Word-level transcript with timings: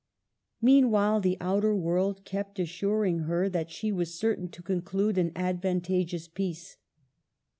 Meanwhile 0.63 1.19
the 1.21 1.37
outer 1.39 1.75
world 1.75 2.25
kept 2.25 2.57
assuring 2.57 3.19
her 3.29 3.47
that 3.49 3.69
she 3.69 3.91
was 3.91 4.15
certain 4.17 4.49
to 4.49 4.63
conclude 4.63 5.19
an 5.19 5.29
advanta 5.35 6.03
geous 6.03 6.27
peace. 6.27 6.77